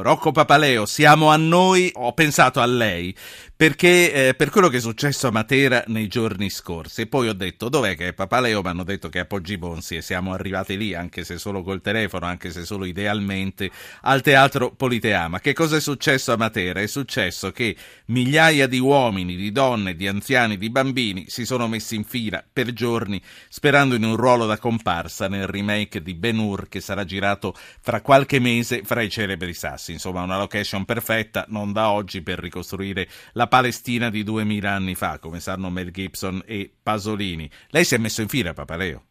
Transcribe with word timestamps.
Rocco 0.00 0.32
Papaleo, 0.32 0.86
siamo 0.86 1.28
a 1.28 1.36
noi, 1.36 1.90
ho 1.94 2.14
pensato 2.14 2.60
a 2.60 2.66
lei 2.66 3.14
perché 3.62 4.28
eh, 4.28 4.34
per 4.34 4.50
quello 4.50 4.66
che 4.68 4.78
è 4.78 4.80
successo 4.80 5.28
a 5.28 5.30
Matera 5.30 5.84
nei 5.86 6.08
giorni 6.08 6.50
scorsi. 6.50 7.02
E 7.02 7.06
poi 7.06 7.28
ho 7.28 7.32
detto 7.32 7.68
dov'è 7.68 7.94
che 7.96 8.08
è 8.08 8.12
Papaleo? 8.12 8.60
Mi 8.60 8.68
hanno 8.68 8.82
detto 8.82 9.08
che 9.08 9.18
è 9.18 9.22
a 9.22 9.24
Poggi 9.24 9.56
Bonsi 9.56 9.94
e 9.94 10.02
siamo 10.02 10.32
arrivati 10.32 10.76
lì 10.76 10.94
anche 10.94 11.22
se 11.22 11.38
solo 11.38 11.62
col 11.62 11.80
telefono 11.80 12.26
anche 12.26 12.50
se 12.50 12.64
solo 12.64 12.86
idealmente 12.86 13.70
al 14.00 14.20
teatro 14.20 14.72
Politeama. 14.72 15.38
Che 15.38 15.52
cosa 15.52 15.76
è 15.76 15.80
successo 15.80 16.32
a 16.32 16.36
Matera? 16.36 16.80
è 16.80 16.86
successo 16.86 17.52
che 17.52 17.76
migliaia 18.06 18.66
di 18.66 18.78
uomini 18.78 19.36
di 19.36 19.52
donne, 19.52 19.94
di 19.94 20.08
anziani, 20.08 20.56
di 20.56 20.70
bambini 20.70 21.26
si 21.28 21.44
sono 21.44 21.68
messi 21.68 21.94
in 21.94 22.04
fila 22.04 22.42
per 22.52 22.72
giorni 22.72 23.20
sperando 23.48 23.94
in 23.94 24.02
un 24.02 24.16
ruolo 24.16 24.46
da 24.46 24.58
comparsa 24.58 25.28
nel 25.28 25.46
remake 25.46 26.02
di 26.02 26.14
Ben 26.14 26.38
Hur 26.38 26.68
che 26.68 26.80
sarà 26.80 27.04
girato 27.04 27.54
fra 27.80 28.00
qualche 28.00 28.40
mese 28.40 28.82
fra 28.82 29.02
i 29.02 29.08
celebri 29.08 29.54
sassi 29.54 29.81
insomma 29.88 30.22
una 30.22 30.38
location 30.38 30.84
perfetta 30.84 31.44
non 31.48 31.72
da 31.72 31.90
oggi 31.90 32.22
per 32.22 32.38
ricostruire 32.38 33.08
la 33.32 33.48
Palestina 33.48 34.10
di 34.10 34.22
duemila 34.22 34.70
anni 34.70 34.94
fa, 34.94 35.18
come 35.18 35.40
sanno 35.40 35.70
Mel 35.70 35.90
Gibson 35.90 36.42
e 36.46 36.70
Pasolini. 36.82 37.50
Lei 37.70 37.84
si 37.84 37.94
è 37.96 37.98
messo 37.98 38.22
in 38.22 38.28
fila, 38.28 38.52
Papaleo? 38.52 39.02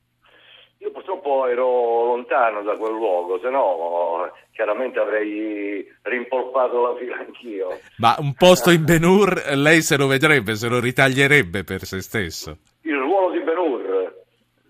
Io 0.77 0.91
purtroppo 0.91 1.47
ero 1.47 2.05
lontano 2.05 2.63
da 2.63 2.75
quel 2.75 2.93
luogo, 2.93 3.39
se 3.39 3.49
no 3.49 4.31
chiaramente 4.51 4.99
avrei 4.99 5.85
rimpolpato 6.03 6.81
la 6.81 6.95
fila 6.97 7.17
anch'io. 7.17 7.79
Ma 7.97 8.15
un 8.19 8.33
posto 8.33 8.69
in 8.71 8.83
Ben-Hur 8.83 9.53
lei 9.55 9.81
se 9.81 9.97
lo 9.97 10.07
vedrebbe, 10.07 10.55
se 10.55 10.67
lo 10.67 10.79
ritaglierebbe 10.79 11.63
per 11.63 11.83
se 11.83 12.01
stesso? 12.01 12.57
Il 12.81 12.95
ruolo 12.95 13.31
di 13.31 13.41
Ben-Hur? 13.41 14.19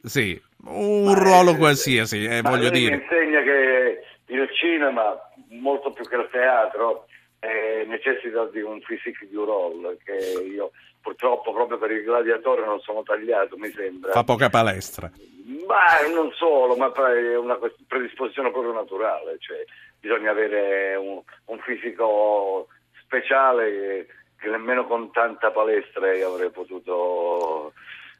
Sì, 0.03 0.41
un 0.65 1.03
Ma 1.05 1.13
ruolo 1.13 1.51
è, 1.51 1.57
qualsiasi, 1.57 2.25
eh, 2.25 2.41
voglio 2.41 2.69
dire. 2.69 2.95
Mi 2.95 3.01
insegna 3.03 3.41
che 3.41 4.03
il 4.27 4.49
cinema, 4.53 5.17
molto 5.51 5.91
più 5.91 6.05
che 6.07 6.15
il 6.15 6.27
teatro, 6.31 7.07
eh, 7.39 7.85
necessita 7.87 8.45
di 8.45 8.61
un 8.61 8.79
physique 8.81 9.27
du 9.29 9.43
role 9.43 9.97
che 10.03 10.43
io 10.43 10.71
purtroppo 11.01 11.51
proprio 11.51 11.77
per 11.77 11.91
il 11.91 12.03
gladiatore 12.03 12.65
non 12.65 12.79
sono 12.79 13.01
tagliato, 13.03 13.57
mi 13.57 13.69
sembra. 13.71 14.11
Fa 14.11 14.23
poca 14.23 14.49
palestra. 14.49 15.09
Ma 15.67 16.07
non 16.13 16.31
solo, 16.33 16.75
ma 16.75 16.91
è 16.93 17.35
una 17.35 17.57
predisposizione 17.87 18.51
proprio 18.51 18.73
naturale, 18.73 19.37
cioè 19.39 19.63
bisogna 19.99 20.31
avere 20.31 20.95
un, 20.95 21.21
un 21.45 21.59
fisico 21.59 22.67
speciale 23.03 23.71
che, 23.71 24.07
che 24.39 24.49
nemmeno 24.49 24.85
con 24.85 25.11
tanta 25.11 25.51
palestra 25.51 26.13
io 26.13 26.33
avrei 26.33 26.51
potuto 26.51 27.73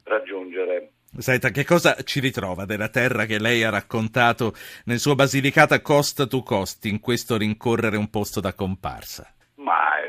raggiungere. 0.04 0.90
Senta, 1.18 1.50
che 1.50 1.64
cosa 1.64 1.94
ci 2.04 2.20
ritrova 2.20 2.64
della 2.64 2.88
terra 2.88 3.26
che 3.26 3.38
lei 3.38 3.62
ha 3.64 3.70
raccontato 3.70 4.54
nel 4.86 4.98
suo 4.98 5.14
Basilicata 5.14 5.82
Cost 5.82 6.26
to 6.26 6.42
Cost 6.42 6.86
in 6.86 7.00
questo 7.00 7.36
rincorrere 7.36 7.98
un 7.98 8.08
posto 8.08 8.40
da 8.40 8.54
comparsa? 8.54 9.30
Ma 9.56 10.00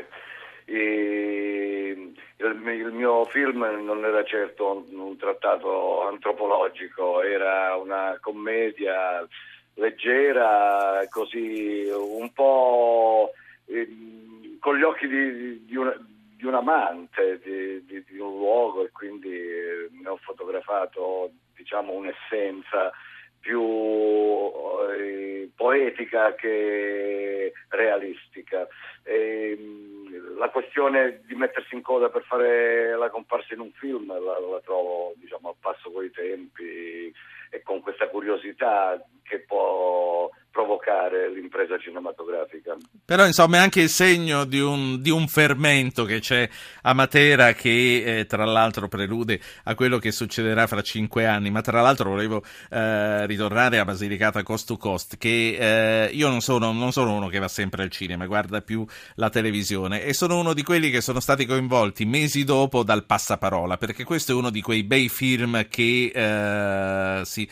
eh, 0.64 1.94
il, 1.94 2.14
il, 2.38 2.92
mio 2.92 3.26
film 3.26 3.64
non 3.84 4.02
era 4.02 4.24
certo 4.24 4.86
un, 4.90 4.98
un, 4.98 5.16
trattato 5.18 6.08
antropologico, 6.08 7.20
era 7.20 7.76
una 7.76 8.16
commedia 8.18 9.28
leggera, 9.74 11.06
così 11.10 11.86
un 11.94 12.32
po' 12.32 13.32
eh, 13.66 13.88
con 14.58 14.78
gli 14.78 14.82
occhi 14.82 15.06
di, 15.06 15.64
di, 15.66 15.76
una, 15.76 15.94
di 16.36 16.46
un 16.46 16.54
amante 16.54 17.40
di, 17.42 17.84
di, 17.84 18.04
di, 18.04 18.18
un 18.18 18.36
luogo 18.36 18.84
e 18.84 18.90
quindi 18.90 19.32
eh, 19.32 19.88
ne 19.90 20.08
ho 20.08 20.16
fotografato 20.16 21.30
diciamo 21.54 21.92
un'essenza 21.92 22.92
più 23.40 23.60
eh, 24.90 25.50
poetica 25.54 26.34
che 26.34 27.52
realistica. 27.68 28.66
E, 29.02 29.56
mm, 29.58 30.38
la 30.38 30.48
questione 30.48 31.20
di 31.26 31.34
mettersi 31.34 31.74
in 31.74 31.82
coda 31.82 32.08
per 32.08 32.22
fare 32.22 32.96
la 32.96 33.10
comparsa 33.10 33.54
in 33.54 33.60
un 33.60 33.70
film 33.72 34.08
la, 34.08 34.38
la 34.40 34.60
trovo 34.64 35.12
diciamo, 35.16 35.50
a 35.50 35.54
passo 35.60 35.90
coi 35.90 36.10
tempi 36.10 37.12
e 37.50 37.62
con 37.62 37.80
questa 37.80 38.08
curiosità 38.08 39.00
che 39.22 39.40
può 39.40 40.30
provocare 40.54 41.32
l'impresa 41.32 41.76
cinematografica. 41.78 42.76
Però 43.04 43.26
insomma 43.26 43.56
è 43.56 43.60
anche 43.60 43.80
il 43.80 43.88
segno 43.88 44.44
di 44.44 44.60
un, 44.60 45.02
di 45.02 45.10
un 45.10 45.26
fermento 45.26 46.04
che 46.04 46.20
c'è 46.20 46.48
a 46.82 46.94
Matera 46.94 47.54
che 47.54 48.20
eh, 48.20 48.26
tra 48.26 48.44
l'altro 48.44 48.86
prelude 48.86 49.40
a 49.64 49.74
quello 49.74 49.98
che 49.98 50.12
succederà 50.12 50.68
fra 50.68 50.80
cinque 50.80 51.26
anni, 51.26 51.50
ma 51.50 51.60
tra 51.60 51.80
l'altro 51.80 52.10
volevo 52.10 52.44
eh, 52.70 53.26
ritornare 53.26 53.80
a 53.80 53.84
Basilicata 53.84 54.44
Cost 54.44 54.68
to 54.68 54.76
Cost, 54.76 55.16
che 55.18 55.56
eh, 55.58 56.10
io 56.12 56.28
non 56.28 56.40
sono, 56.40 56.70
non 56.70 56.92
sono, 56.92 57.14
uno 57.14 57.26
che 57.26 57.40
va 57.40 57.48
sempre 57.48 57.82
al 57.82 57.90
cinema, 57.90 58.24
guarda 58.26 58.60
più 58.60 58.86
la 59.16 59.30
televisione 59.30 60.04
e 60.04 60.14
sono 60.14 60.38
uno 60.38 60.54
di 60.54 60.62
quelli 60.62 60.90
che 60.90 61.00
sono 61.00 61.18
stati 61.18 61.46
coinvolti 61.46 62.04
mesi 62.04 62.44
dopo 62.44 62.84
dal 62.84 63.04
passaparola, 63.04 63.76
perché 63.76 64.04
questo 64.04 64.30
è 64.30 64.34
uno 64.36 64.50
di 64.50 64.60
quei 64.60 64.84
bei 64.84 65.08
film 65.08 65.66
che 65.66 66.12
eh, 66.14 67.24
si, 67.24 67.48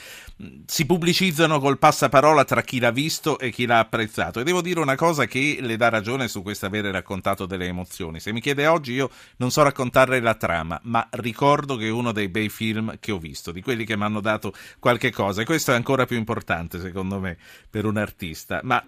si 0.67 0.87
pubblicizzano 0.87 1.59
col 1.59 1.79
passaparola 1.79 2.45
tra 2.45 2.63
chi 2.63 2.79
l'ha 2.79 2.91
visto 2.93 3.39
e 3.39 3.51
chi 3.51 3.67
l'ha 3.67 3.81
apprezzato. 3.81 4.41
E 4.41 4.45
devo 4.45 4.61
dire 4.61 4.81
una 4.81 4.95
cosa 4.95 5.27
che 5.27 5.59
le 5.61 5.77
dà 5.77 5.89
ragione 5.89 6.29
su 6.29 6.43
questo 6.43 6.67
avere 6.67 6.91
raccontato 6.91 7.47
delle 7.47 7.67
emozioni. 7.67 8.21
Se 8.21 8.33
mi 8.33 8.41
chiede 8.41 8.67
oggi, 8.67 8.93
io 8.93 9.11
non 9.39 9.51
so 9.51 9.63
raccontarle 9.63 10.21
la 10.21 10.35
trama, 10.35 10.79
ma 10.85 11.07
ricordo 11.11 11.77
che 11.77 11.87
è 11.87 11.91
uno 11.91 12.13
dei 12.13 12.29
bei 12.29 12.49
film 12.49 12.99
che 13.01 13.13
ho 13.13 13.19
visto, 13.19 13.51
di 13.51 13.63
quelli 13.63 13.85
che 13.85 13.97
mi 13.97 14.05
hanno 14.05 14.21
dato 14.21 14.53
qualche 14.79 15.11
cosa. 15.11 15.43
E 15.43 15.45
questo 15.45 15.73
è 15.73 15.75
ancora 15.75 16.07
più 16.07 16.17
importante, 16.17 16.79
secondo 16.81 17.19
me, 17.19 17.37
per 17.69 17.85
un 17.85 17.97
artista. 17.97 18.61
Ma 18.63 18.85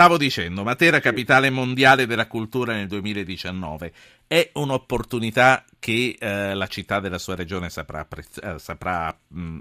Stavo 0.00 0.16
dicendo, 0.16 0.62
Matera 0.62 0.98
capitale 0.98 1.50
mondiale 1.50 2.06
della 2.06 2.26
cultura 2.26 2.72
nel 2.72 2.86
2019 2.86 3.92
è 4.26 4.48
un'opportunità 4.54 5.62
che 5.78 6.16
eh, 6.18 6.54
la 6.54 6.66
città 6.68 7.00
della 7.00 7.18
sua 7.18 7.34
regione 7.34 7.68
saprà, 7.68 8.08
eh, 8.42 8.58
saprà 8.58 9.14
mh, 9.28 9.58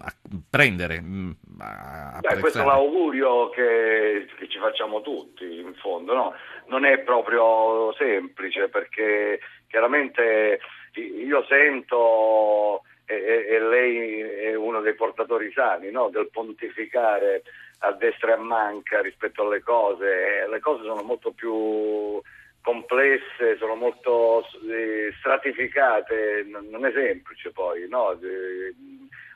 prendere. 0.50 1.02
Mh, 1.02 1.36
Beh, 2.22 2.40
questo 2.40 2.62
è 2.62 2.66
l'augurio 2.66 3.50
che, 3.50 4.28
che, 4.38 4.48
ci 4.48 4.60
facciamo 4.60 5.02
tutti, 5.02 5.44
in 5.44 5.74
fondo. 5.74 6.14
No? 6.14 6.34
Non 6.68 6.86
è 6.86 7.00
proprio 7.00 7.94
semplice 7.98 8.70
perché 8.70 9.42
chiaramente 9.68 10.62
io 10.94 11.46
sento 11.50 12.84
e, 13.10 13.46
e 13.50 13.60
lei 13.60 14.22
è 14.22 14.54
uno 14.54 14.82
dei 14.82 14.94
portatori 14.94 15.52
sani 15.52 15.90
no? 15.90 16.10
del 16.10 16.30
pontificare 16.30 17.42
a 17.80 17.92
destra 17.94 18.32
e 18.32 18.34
a 18.34 18.38
manca 18.38 19.02
rispetto 19.02 19.42
alle 19.44 19.62
cose. 19.62 20.46
Le 20.48 20.60
cose 20.60 20.84
sono 20.84 21.02
molto 21.02 21.32
più 21.32 22.22
complesse, 22.62 23.58
sono 23.58 23.74
molto 23.74 24.46
eh, 24.70 25.12
stratificate, 25.18 26.46
non 26.70 26.86
è 26.86 26.92
semplice 26.92 27.52
poi 27.52 27.88
no? 27.88 28.18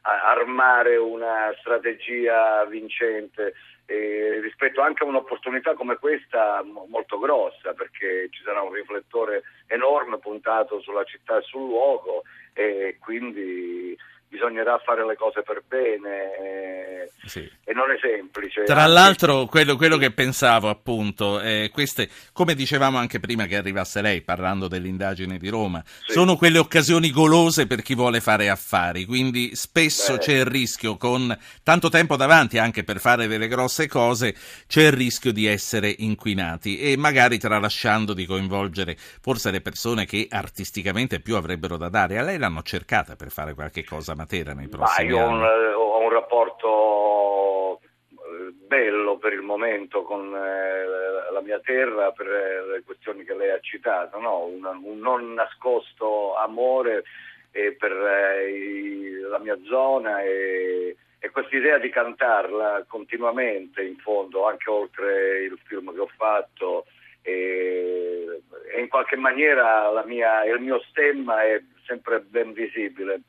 Armare 0.03 0.97
una 0.97 1.53
strategia 1.59 2.65
vincente 2.65 3.53
eh, 3.85 4.39
rispetto 4.41 4.81
anche 4.81 5.03
a 5.03 5.07
un'opportunità 5.07 5.73
come 5.73 5.97
questa 5.97 6.63
molto 6.87 7.19
grossa 7.19 7.73
perché 7.73 8.27
ci 8.31 8.41
sarà 8.43 8.61
un 8.61 8.73
riflettore 8.73 9.43
enorme 9.67 10.19
puntato 10.19 10.81
sulla 10.81 11.03
città 11.03 11.37
e 11.37 11.41
sul 11.41 11.67
luogo 11.67 12.23
e 12.53 12.97
quindi 12.99 13.97
bisognerà 14.33 14.81
fare 14.83 15.05
le 15.05 15.15
cose 15.15 15.43
per 15.43 15.61
bene 15.67 16.09
eh, 16.41 17.11
sì. 17.25 17.47
e 17.63 17.73
non 17.73 17.91
è 17.91 17.97
semplice. 18.01 18.63
Tra 18.63 18.87
l'altro 18.87 19.45
quello, 19.45 19.75
quello 19.75 19.97
che 19.97 20.09
pensavo 20.09 20.69
appunto, 20.69 21.39
eh, 21.39 21.69
queste, 21.71 22.09
come 22.31 22.55
dicevamo 22.55 22.97
anche 22.97 23.19
prima 23.19 23.45
che 23.45 23.57
arrivasse 23.57 24.01
lei 24.01 24.23
parlando 24.23 24.67
dell'indagine 24.67 25.37
di 25.37 25.49
Roma, 25.49 25.83
sì. 25.85 26.13
sono 26.13 26.35
quelle 26.35 26.57
occasioni 26.57 27.11
golose 27.11 27.67
per 27.67 27.83
chi 27.83 27.93
vuole 27.93 28.21
fare 28.21 28.49
affari, 28.49 29.05
quindi 29.05 29.55
spesso 29.55 30.13
Beh. 30.13 30.19
c'è 30.19 30.33
il 30.33 30.45
rischio 30.45 30.97
con 30.97 31.37
tanto 31.61 31.89
tempo 31.89 32.15
davanti 32.15 32.57
anche 32.57 32.83
per 32.83 32.99
fare 32.99 33.27
delle 33.27 33.47
grosse 33.47 33.87
cose, 33.87 34.35
c'è 34.65 34.87
il 34.87 34.93
rischio 34.93 35.31
di 35.31 35.45
essere 35.45 35.93
inquinati 35.95 36.79
e 36.79 36.97
magari 36.97 37.37
tralasciando 37.37 38.13
di 38.13 38.25
coinvolgere 38.25 38.97
forse 38.97 39.51
le 39.51 39.61
persone 39.61 40.07
che 40.07 40.25
artisticamente 40.27 41.19
più 41.19 41.35
avrebbero 41.35 41.77
da 41.77 41.89
dare. 41.89 42.17
A 42.17 42.23
lei 42.23 42.39
l'hanno 42.39 42.63
cercata 42.63 43.15
per 43.15 43.29
fare 43.29 43.53
qualche 43.53 43.83
cosa 43.83 44.15
Matera 44.23 44.53
nei 44.53 44.69
prossimi 44.69 45.09
Ma 45.09 45.15
io 45.15 45.25
anni? 45.25 45.73
Ho, 45.73 45.81
ho 45.81 45.99
un 45.99 46.09
rapporto 46.09 47.79
eh, 48.09 48.53
bello 48.53 49.17
per 49.17 49.33
il 49.33 49.41
momento 49.41 50.03
con 50.03 50.33
eh, 50.33 51.31
la 51.31 51.41
mia 51.41 51.59
terra 51.59 52.11
per 52.11 52.27
eh, 52.27 52.65
le 52.67 52.83
questioni 52.85 53.25
che 53.25 53.35
lei 53.35 53.49
ha 53.49 53.59
citato, 53.59 54.19
no? 54.19 54.45
un, 54.45 54.63
un, 54.63 54.99
non 54.99 55.33
nascosto 55.33 56.37
amore 56.37 57.03
eh, 57.51 57.73
per 57.73 57.91
la 57.91 59.39
mia 59.39 59.57
zona 59.65 60.21
e, 60.21 60.95
e 61.19 61.29
questa 61.29 61.57
idea 61.57 61.77
di 61.77 61.89
cantarla 61.89 62.85
continuamente 62.87 63.83
in 63.83 63.97
fondo, 63.97 64.47
anche 64.47 64.69
oltre 64.69 65.43
il 65.43 65.59
film 65.65 65.93
che 65.93 65.99
ho 65.99 66.09
fatto 66.15 66.85
e, 67.21 68.41
e 68.73 68.79
in 68.79 68.87
qualche 68.87 69.17
maniera 69.17 70.01
mia, 70.05 70.45
il 70.45 70.61
mio 70.61 70.81
stemma 70.89 71.43
è 71.43 71.61
sempre 71.85 72.21
ben 72.21 72.53
visibile 72.53 73.21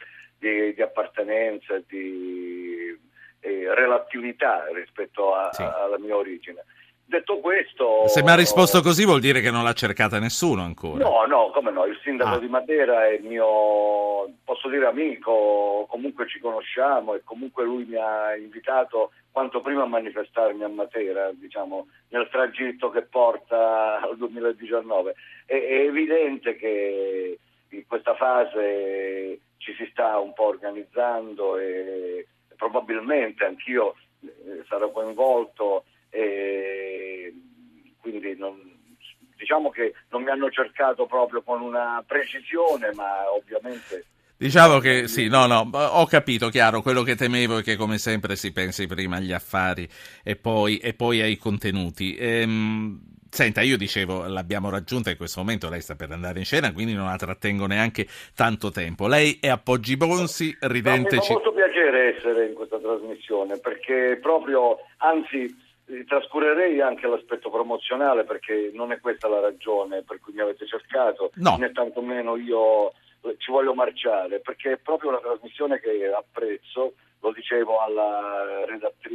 di, 0.44 0.74
di 0.74 0.82
appartenenza, 0.82 1.80
di 1.88 2.98
eh, 3.40 3.74
relatività 3.74 4.66
rispetto 4.74 5.34
a, 5.34 5.50
sì. 5.52 5.62
alla 5.62 5.98
mia 5.98 6.14
origine. 6.14 6.64
detto 7.06 7.38
questo... 7.38 8.06
Se 8.08 8.22
mi 8.22 8.30
ha 8.30 8.34
risposto 8.34 8.82
così 8.82 9.04
vuol 9.06 9.20
dire 9.20 9.40
che 9.40 9.50
non 9.50 9.64
l'ha 9.64 9.72
cercata 9.72 10.18
nessuno 10.18 10.62
ancora. 10.62 11.02
No, 11.02 11.24
no, 11.26 11.50
come 11.50 11.70
no, 11.70 11.86
il 11.86 11.98
sindaco 12.02 12.36
Ah. 12.36 12.38
di 12.38 12.48
Matera 12.48 13.08
è 13.08 13.18
mio, 13.22 14.28
posso 14.44 14.68
dire 14.68 14.86
amico, 14.86 15.86
comunque 15.88 16.28
ci 16.28 16.40
conosciamo 16.40 17.14
e 17.14 17.22
comunque 17.24 17.64
lui 17.64 17.84
mi 17.84 17.96
ha 17.96 18.36
invitato 18.36 19.12
quanto 19.30 19.62
prima 19.62 19.82
a 19.82 19.86
manifestarmi 19.86 20.62
a 20.62 20.68
Matera, 20.68 21.30
diciamo, 21.32 21.86
nel 22.10 22.28
tragitto 22.30 22.90
che 22.90 23.02
porta 23.02 24.00
al 24.00 24.16
2019. 24.16 25.14
È, 25.46 25.54
è 25.54 25.86
evidente 25.86 26.56
che 26.56 27.38
in 27.76 27.86
questa 27.86 28.14
fase 28.14 29.40
ci 29.58 29.74
si 29.74 29.88
sta 29.90 30.18
un 30.18 30.32
po' 30.32 30.46
organizzando 30.46 31.58
e 31.58 32.26
probabilmente 32.56 33.44
anch'io 33.44 33.94
eh, 34.20 34.64
sarò 34.68 34.90
coinvolto 34.90 35.84
e 36.10 37.32
quindi 38.00 38.36
non, 38.36 38.60
diciamo 39.36 39.70
che 39.70 39.94
non 40.10 40.22
mi 40.22 40.30
hanno 40.30 40.50
cercato 40.50 41.06
proprio 41.06 41.42
con 41.42 41.60
una 41.60 42.02
precisione, 42.06 42.92
ma 42.94 43.30
ovviamente 43.32 44.06
Diciamo 44.36 44.78
che 44.78 45.06
sì, 45.06 45.28
no, 45.28 45.46
no, 45.46 45.70
ho 45.72 46.06
capito, 46.06 46.48
chiaro, 46.48 46.82
quello 46.82 47.02
che 47.02 47.14
temevo 47.14 47.58
è 47.58 47.62
che 47.62 47.76
come 47.76 47.98
sempre 47.98 48.34
si 48.34 48.52
pensi 48.52 48.86
prima 48.86 49.16
agli 49.16 49.32
affari 49.32 49.88
e 50.24 50.34
poi, 50.34 50.78
e 50.78 50.92
poi 50.92 51.20
ai 51.20 51.36
contenuti. 51.36 52.16
Ehm, 52.16 53.00
senta, 53.34 53.62
io 53.62 53.76
dicevo, 53.76 54.26
l'abbiamo 54.28 54.70
raggiunta 54.70 55.10
in 55.10 55.16
questo 55.16 55.40
momento, 55.40 55.68
lei 55.68 55.80
sta 55.80 55.96
per 55.96 56.10
andare 56.12 56.38
in 56.38 56.44
scena, 56.44 56.72
quindi 56.72 56.94
non 56.94 57.06
la 57.06 57.16
trattengo 57.16 57.66
neanche 57.66 58.06
tanto 58.34 58.70
tempo. 58.70 59.08
Lei 59.08 59.38
è 59.40 59.48
a 59.48 59.58
Poggi 59.58 59.96
Bonsi, 59.96 60.56
No, 60.60 60.68
mi 60.68 60.72
ridente... 60.72 61.16
fa 61.16 61.32
molto 61.32 61.52
piacere 61.52 62.16
essere 62.16 62.46
in 62.46 62.54
questa 62.54 62.78
trasmissione 62.78 63.58
perché 63.58 64.18
proprio, 64.22 64.78
anzi, 64.98 65.52
eh, 65.86 66.04
trascurerei 66.04 66.80
anche 66.80 67.08
l'aspetto 67.08 67.50
promozionale 67.50 68.22
perché 68.24 68.70
non 68.72 68.92
è 68.92 69.00
questa 69.00 69.28
la 69.28 69.40
ragione 69.40 70.02
per 70.02 70.20
cui 70.20 70.32
mi 70.32 70.40
avete 70.40 70.64
cercato, 70.66 71.32
No. 71.34 71.56
né 71.58 71.72
tantomeno 71.72 72.36
io 72.36 72.90
eh, 73.22 73.34
ci 73.38 73.50
voglio 73.50 73.74
marciare 73.74 74.38
perché 74.40 74.72
è 74.72 74.76
proprio 74.76 75.10
una 75.10 75.18
trasmissione 75.20 75.80
che 75.80 76.12
apprezzo, 76.16 76.94
lo 77.20 77.32
dicevo 77.32 77.80
alla 77.80 78.64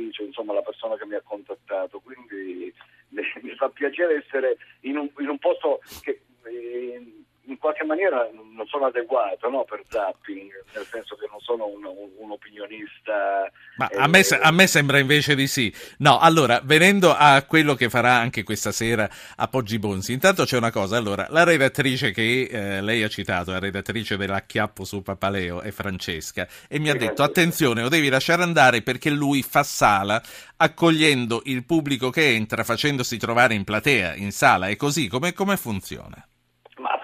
redattrice, 0.10 0.24
insomma 0.24 0.52
alla 0.52 0.62
persona 0.62 0.98
che 0.98 1.06
mi 1.06 1.16
ha 1.16 1.22
contattato, 1.22 2.00
quindi 2.00 2.74
mi, 3.10 3.22
mi 3.42 3.56
fa 3.56 3.70
piacere 3.70 4.24
essere 4.26 4.58
in 4.82 4.98
un, 4.98 5.10
in 5.20 5.30
un 5.30 5.38
posto 5.38 5.80
che 6.02 6.22
eh, 6.46 7.19
in 7.50 7.58
qualche 7.58 7.84
maniera 7.84 8.30
non 8.32 8.66
sono 8.68 8.86
adeguato 8.86 9.50
no, 9.50 9.66
per 9.66 9.82
zapping, 9.90 10.52
nel 10.76 10.86
senso 10.86 11.16
che 11.16 11.28
non 11.30 11.40
sono 11.42 11.66
un, 11.66 11.84
un- 11.84 12.12
un 12.18 12.32
opinionista. 12.32 13.50
Ma 13.78 13.90
eh, 13.90 13.98
a 13.98 14.08
me, 14.08 14.22
a 14.22 14.52
me 14.52 14.68
sembra 14.68 15.00
invece 15.00 15.36
di 15.36 15.48
sì. 15.48 15.74
No, 15.98 16.20
allora, 16.20 16.62
venendo 16.64 17.14
a 17.16 17.44
quello 17.44 17.74
che 17.74 17.90
farà 17.90 18.14
anche 18.14 18.44
questa 18.44 18.72
sera 18.72 19.10
a 19.36 19.48
Poggi 19.48 19.80
Bonsi, 19.80 20.14
intanto 20.14 20.46
c'è 20.46 20.58
una 20.58 20.72
cosa. 20.72 20.98
Allora, 20.98 21.28
la 21.30 21.44
redattrice 21.44 22.12
che 22.12 22.48
eh, 22.50 22.82
lei 22.82 23.04
ha 23.04 23.10
citato, 23.10 23.52
la 23.52 23.60
redattrice 23.60 24.16
dell'Acchiappo 24.18 24.84
su 24.84 25.02
Papaleo, 25.02 25.62
è 25.62 25.72
Francesca, 25.72 26.48
e 26.68 26.80
mi 26.80 26.90
ha 26.90 26.96
detto: 26.96 27.24
attenzione, 27.24 27.82
lo 27.82 27.90
devi 27.90 28.10
lasciare 28.10 28.44
andare 28.44 28.82
perché 28.84 29.10
lui 29.10 29.42
fa 29.42 29.64
sala 29.64 30.22
accogliendo 30.58 31.42
il 31.46 31.66
pubblico 31.66 32.10
che 32.12 32.34
entra, 32.34 32.64
facendosi 32.64 33.18
trovare 33.18 33.56
in 33.56 33.64
platea, 33.64 34.16
in 34.16 34.32
sala. 34.32 34.68
È 34.68 34.76
così? 34.76 35.08
Come, 35.08 35.34
come 35.34 35.58
funziona? 35.58 36.24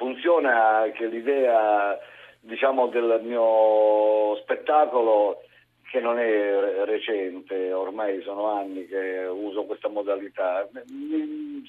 Funziona 0.06 0.88
che 0.94 1.08
l'idea, 1.08 1.98
diciamo, 2.40 2.90
del 2.90 3.22
mio 3.24 4.36
spettacolo, 4.44 5.42
che 5.90 6.00
non 6.00 6.20
è 6.20 6.30
re- 6.30 6.86
recente, 6.86 7.74
ormai 7.74 8.22
sono 8.22 8.52
anni 8.52 8.86
che 8.86 9.26
uso 9.26 9.64
questa 9.64 9.90
modalità, 9.90 10.70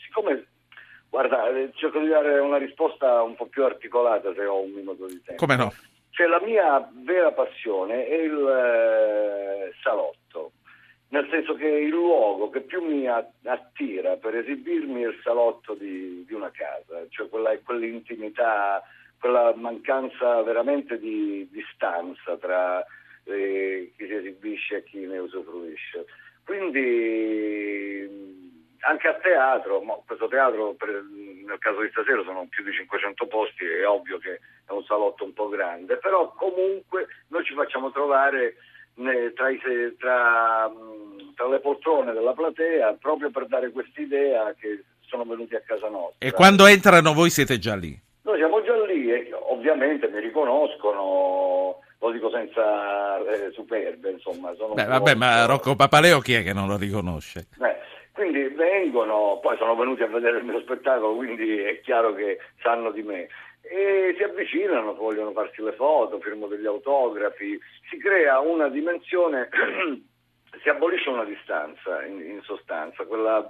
siccome, 0.04 0.48
guarda, 1.08 1.44
cerco 1.76 1.98
di 1.98 2.08
dare 2.08 2.38
una 2.38 2.58
risposta 2.58 3.22
un 3.22 3.36
po' 3.36 3.46
più 3.46 3.64
articolata 3.64 4.34
se 4.34 4.44
ho 4.44 4.60
un 4.60 4.72
minuto 4.72 5.06
di 5.06 5.22
tempo. 5.24 5.42
Come 5.42 5.56
no? 5.56 5.72
Cioè 6.10 6.26
la 6.26 6.42
mia 6.42 6.86
vera 6.92 7.32
passione 7.32 8.06
è 8.06 8.16
il 8.16 8.36
eh, 8.36 9.72
nel 11.16 11.28
senso 11.30 11.54
che 11.54 11.66
il 11.66 11.88
luogo 11.88 12.50
che 12.50 12.60
più 12.60 12.84
mi 12.84 13.08
attira 13.08 14.16
per 14.16 14.36
esibirmi 14.36 15.02
è 15.02 15.08
il 15.08 15.20
salotto 15.22 15.74
di, 15.74 16.24
di 16.26 16.34
una 16.34 16.50
casa, 16.50 17.06
cioè 17.08 17.28
quella, 17.28 17.56
quell'intimità, 17.64 18.82
quella 19.18 19.54
mancanza 19.56 20.42
veramente 20.42 20.98
di 20.98 21.48
distanza 21.50 22.36
tra 22.36 22.84
eh, 23.24 23.92
chi 23.96 24.06
si 24.06 24.12
esibisce 24.12 24.76
e 24.76 24.84
chi 24.84 24.98
ne 25.06 25.18
usufruisce. 25.18 26.04
Quindi 26.44 28.06
mh, 28.08 28.78
anche 28.80 29.08
a 29.08 29.14
teatro, 29.14 29.80
questo 30.04 30.28
teatro 30.28 30.74
per- 30.74 31.02
nel 31.46 31.58
caso 31.58 31.80
di 31.80 31.88
stasera 31.90 32.22
sono 32.24 32.46
più 32.48 32.62
di 32.62 32.72
500 32.72 33.26
posti, 33.26 33.64
è 33.64 33.88
ovvio 33.88 34.18
che 34.18 34.40
è 34.66 34.72
un 34.72 34.84
salotto 34.84 35.24
un 35.24 35.32
po' 35.32 35.48
grande, 35.48 35.96
però 35.96 36.30
comunque 36.34 37.06
noi 37.28 37.42
ci 37.44 37.54
facciamo 37.54 37.90
trovare 37.90 38.56
tra, 39.34 39.50
i 39.50 39.60
tra, 39.98 40.68
mh, 40.68 41.34
tra 41.34 41.48
le 41.48 41.60
poltrone 41.60 42.12
della 42.12 42.32
platea 42.32 42.96
proprio 43.00 43.30
per 43.30 43.46
dare 43.46 43.70
quest'idea 43.70 44.54
che 44.58 44.84
sono 45.06 45.24
venuti 45.24 45.54
a 45.54 45.60
casa 45.60 45.88
nostra. 45.88 46.26
E 46.26 46.32
quando 46.32 46.66
entrano 46.66 47.12
voi 47.12 47.30
siete 47.30 47.58
già 47.58 47.76
lì? 47.76 47.98
Noi 48.22 48.38
siamo 48.38 48.62
già 48.62 48.74
lì 48.86 49.12
e 49.12 49.30
ovviamente 49.50 50.08
mi 50.08 50.18
riconoscono, 50.20 51.78
lo 51.98 52.10
dico 52.10 52.30
senza 52.30 53.18
eh, 53.18 53.50
superbe, 53.52 54.10
insomma. 54.10 54.52
Sono 54.56 54.74
Beh, 54.74 54.84
vabbè, 54.84 55.14
ma 55.14 55.46
Rocco 55.46 55.76
Papaleo 55.76 56.18
chi 56.20 56.34
è 56.34 56.42
che 56.42 56.52
non 56.52 56.66
lo 56.66 56.76
riconosce? 56.76 57.46
eh, 57.60 57.76
quindi 58.12 58.48
vengono, 58.48 59.38
poi 59.40 59.56
sono 59.58 59.76
venuti 59.76 60.02
a 60.02 60.08
vedere 60.08 60.38
il 60.38 60.44
mio 60.44 60.58
spettacolo, 60.60 61.14
quindi 61.14 61.58
è 61.58 61.80
chiaro 61.82 62.14
che 62.14 62.38
sanno 62.62 62.90
di 62.90 63.02
me. 63.02 63.28
E 63.68 64.14
si 64.16 64.22
avvicinano, 64.22 64.94
vogliono 64.94 65.32
farsi 65.32 65.62
le 65.62 65.72
foto, 65.72 66.20
firmo 66.20 66.46
degli 66.46 66.66
autografi, 66.66 67.58
si 67.90 67.98
crea 67.98 68.38
una 68.38 68.68
dimensione, 68.68 69.48
si 70.62 70.68
abolisce 70.68 71.08
una 71.08 71.24
distanza 71.24 72.04
in, 72.04 72.20
in 72.20 72.40
sostanza, 72.42 73.04
quella, 73.04 73.44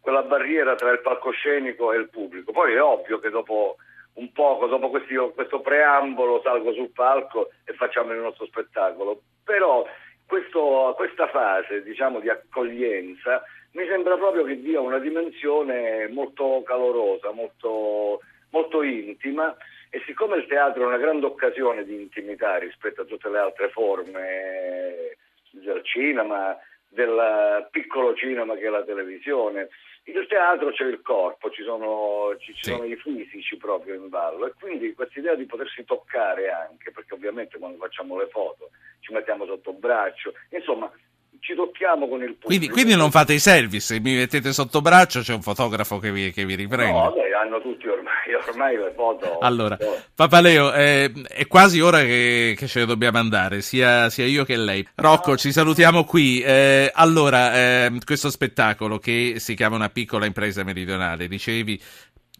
quella 0.00 0.22
barriera 0.22 0.74
tra 0.74 0.90
il 0.90 1.00
palcoscenico 1.00 1.92
e 1.92 1.98
il 1.98 2.10
pubblico. 2.10 2.52
Poi 2.52 2.74
è 2.74 2.82
ovvio 2.82 3.18
che 3.18 3.30
dopo 3.30 3.76
un 4.14 4.30
poco, 4.32 4.66
dopo 4.66 4.90
questi- 4.90 5.16
questo 5.34 5.60
preambolo 5.60 6.42
salgo 6.42 6.72
sul 6.74 6.90
palco 6.90 7.50
e 7.64 7.72
facciamo 7.72 8.12
il 8.12 8.18
nostro 8.18 8.44
spettacolo. 8.46 9.22
Però 9.42 9.86
questo- 10.26 10.92
questa 10.96 11.28
fase 11.28 11.82
diciamo, 11.82 12.20
di 12.20 12.28
accoglienza 12.28 13.42
mi 13.72 13.86
sembra 13.86 14.16
proprio 14.18 14.44
che 14.44 14.60
dia 14.60 14.80
una 14.80 14.98
dimensione 14.98 16.06
molto 16.08 16.62
calorosa, 16.64 17.30
molto, 17.30 18.20
molto 18.52 18.82
intima 18.82 19.54
e 19.90 20.00
siccome 20.06 20.36
il 20.36 20.46
teatro 20.46 20.82
è 20.82 20.86
una 20.86 20.96
grande 20.96 21.26
occasione 21.26 21.84
di 21.84 21.94
intimità 21.94 22.56
rispetto 22.56 23.02
a 23.02 23.04
tutte 23.04 23.28
le 23.28 23.38
altre 23.38 23.68
forme 23.70 25.16
del 25.50 25.82
cinema, 25.84 26.56
del 26.88 27.68
piccolo 27.70 28.14
cinema 28.14 28.54
che 28.54 28.66
è 28.66 28.70
la 28.70 28.84
televisione, 28.84 29.68
il 30.04 30.26
teatro 30.28 30.72
c'è 30.72 30.84
il 30.84 31.00
corpo, 31.02 31.50
ci 31.50 31.62
sono, 31.62 32.34
ci, 32.38 32.52
ci 32.54 32.64
Sì. 32.64 32.70
sono 32.70 32.84
i 32.84 32.96
fisici 32.96 33.56
proprio 33.56 33.94
in 33.94 34.08
ballo 34.08 34.46
e 34.46 34.52
quindi 34.58 34.94
questa 34.94 35.18
idea 35.20 35.34
di 35.34 35.44
potersi 35.44 35.84
toccare 35.84 36.50
anche, 36.50 36.90
perché 36.90 37.14
ovviamente 37.14 37.58
quando 37.58 37.78
facciamo 37.78 38.18
le 38.18 38.28
foto 38.28 38.70
ci 39.00 39.12
mettiamo 39.12 39.46
sotto 39.46 39.72
braccio, 39.72 40.32
insomma 40.50 40.90
ci 41.38 41.54
tocchiamo 41.54 42.08
con 42.08 42.22
il 42.22 42.34
pubblico. 42.34 42.46
Quindi, 42.46 42.68
quindi 42.68 42.96
non 42.96 43.10
fate 43.10 43.34
i 43.34 43.38
service, 43.38 44.00
mi 44.00 44.14
mettete 44.16 44.52
sotto 44.52 44.80
braccio, 44.80 45.20
c'è 45.20 45.34
un 45.34 45.42
fotografo 45.42 45.98
che 45.98 46.10
vi, 46.10 46.32
che 46.32 46.44
vi 46.44 46.54
riprende. 46.54 46.98
No, 46.98 47.14
beh, 47.42 47.48
hanno 47.48 47.60
tutti 47.60 47.88
ormai, 47.88 48.34
ormai 48.48 48.76
le 48.76 48.92
foto. 48.94 49.38
Allora. 49.40 49.76
Papaleo, 50.14 50.72
eh, 50.72 51.12
è 51.28 51.46
quasi 51.46 51.80
ora 51.80 52.00
che, 52.00 52.54
che 52.56 52.66
ce 52.66 52.80
ne 52.80 52.86
dobbiamo 52.86 53.18
andare, 53.18 53.60
sia, 53.60 54.08
sia 54.10 54.24
io 54.24 54.44
che 54.44 54.56
lei. 54.56 54.86
Rocco, 54.94 55.36
ci 55.36 55.52
salutiamo 55.52 56.04
qui. 56.04 56.40
Eh, 56.40 56.90
allora, 56.92 57.54
ehm, 57.54 57.98
questo 58.04 58.30
spettacolo 58.30 58.98
che 58.98 59.34
si 59.38 59.54
chiama 59.54 59.76
Una 59.76 59.90
piccola 59.90 60.26
impresa 60.26 60.62
meridionale, 60.64 61.28
dicevi, 61.28 61.80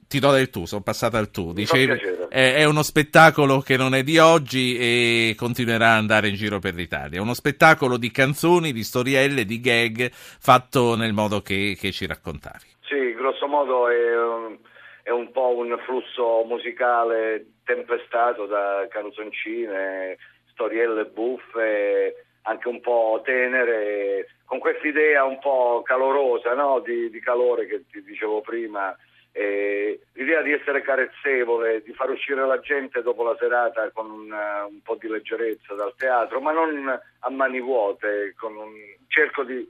ti 0.08 0.18
do 0.18 0.30
del 0.30 0.50
tu, 0.50 0.66
sono 0.66 0.82
passata 0.82 1.16
al 1.16 1.30
tu, 1.30 1.54
dicevi, 1.54 1.98
è, 2.28 2.56
è 2.56 2.64
uno 2.64 2.82
spettacolo 2.82 3.60
che 3.60 3.78
non 3.78 3.94
è 3.94 4.02
di 4.02 4.18
oggi 4.18 4.76
e 4.76 5.34
continuerà 5.36 5.92
ad 5.92 5.98
andare 5.98 6.28
in 6.28 6.34
giro 6.34 6.58
per 6.58 6.74
l'Italia. 6.74 7.18
È 7.18 7.22
uno 7.22 7.32
spettacolo 7.32 7.96
di 7.96 8.10
canzoni, 8.10 8.72
di 8.72 8.84
storielle, 8.84 9.46
di 9.46 9.58
gag, 9.60 10.10
fatto 10.12 10.96
nel 10.96 11.14
modo 11.14 11.40
che, 11.40 11.76
che 11.80 11.92
ci 11.92 12.06
raccontavi. 12.06 12.72
Sì, 12.82 13.14
grosso 13.14 13.46
modo 13.46 13.88
è, 13.88 14.18
un- 14.18 14.58
è 15.02 15.10
un 15.10 15.30
po' 15.32 15.56
un 15.56 15.76
flusso 15.84 16.44
musicale 16.44 17.46
tempestato 17.64 18.46
da 18.46 18.86
canzoncine, 18.88 20.16
storielle 20.50 21.04
buffe, 21.06 22.24
anche 22.42 22.68
un 22.68 22.80
po' 22.80 23.20
tenere, 23.24 24.26
con 24.44 24.58
questa 24.58 24.86
idea 24.86 25.24
un 25.24 25.38
po' 25.38 25.82
calorosa, 25.84 26.54
no? 26.54 26.80
di, 26.80 27.08
di 27.10 27.20
calore 27.20 27.66
che 27.66 27.84
ti 27.90 28.02
dicevo 28.02 28.40
prima. 28.40 28.96
eh, 29.34 29.98
l'idea 30.12 30.42
di 30.42 30.52
essere 30.52 30.82
carezzevole, 30.82 31.82
di 31.82 31.92
far 31.94 32.10
uscire 32.10 32.44
la 32.46 32.60
gente 32.60 33.00
dopo 33.02 33.22
la 33.24 33.34
serata 33.38 33.90
con 33.90 34.10
un, 34.10 34.30
eh, 34.32 34.62
un 34.68 34.82
po' 34.82 34.96
di 34.96 35.08
leggerezza 35.08 35.72
dal 35.74 35.94
teatro, 35.96 36.40
ma 36.40 36.52
non 36.52 36.86
a 37.20 37.30
mani 37.30 37.60
vuote, 37.60 38.34
un- 38.42 38.96
cerco 39.08 39.42
di, 39.44 39.66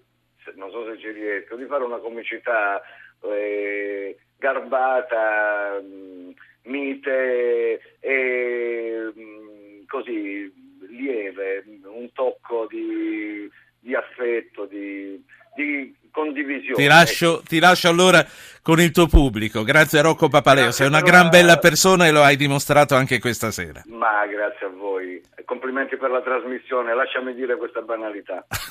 non 0.57 0.71
so 0.73 0.85
se 0.87 0.99
ci 0.99 1.11
riesco, 1.11 1.55
di 1.55 1.67
fare 1.67 1.85
una 1.85 1.99
comicità 1.99 2.83
eh, 3.23 4.17
garbata, 4.43 5.81
mh, 5.81 6.35
mite 6.69 7.81
e 8.01 9.13
mh, 9.15 9.87
così 9.87 10.53
lieve, 10.89 11.65
un 11.85 12.11
tocco 12.13 12.67
di, 12.69 13.49
di 13.79 13.95
affetto, 13.95 14.67
di, 14.67 15.23
di 15.55 15.95
condivisione. 16.11 16.75
Ti 16.75 16.87
lascio, 16.87 17.43
ti 17.47 17.61
lascio, 17.61 17.89
allora 17.89 18.27
con 18.63 18.81
il 18.81 18.91
tuo 18.91 19.07
pubblico. 19.07 19.63
Grazie 19.63 20.01
a 20.01 20.03
Rocco 20.03 20.29
Papaleo, 20.29 20.65
grazie 20.65 20.85
sei 20.85 20.93
una 20.93 21.03
gran 21.03 21.25
la... 21.25 21.31
bella 21.31 21.57
persona 21.59 22.07
e 22.07 22.11
lo 22.11 22.23
hai 22.23 22.37
dimostrato 22.37 22.97
anche 22.97 23.21
questa 23.21 23.53
sera. 23.53 23.83
Ma 23.87 24.27
grazie 24.27 24.67
a 24.67 24.71
voi. 24.71 25.23
Complimenti 25.45 25.97
per 25.97 26.11
la 26.11 26.21
trasmissione, 26.21 26.95
lasciami 26.95 27.33
dire 27.35 27.57
questa 27.57 27.81
banalità. 27.81 28.45